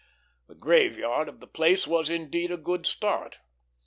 The 0.47 0.55
graveyard 0.55 1.29
of 1.29 1.41
the 1.41 1.45
place 1.47 1.85
had, 1.85 2.09
indeed, 2.09 2.49
a 2.51 2.57
good 2.57 2.87
start. 2.87 3.37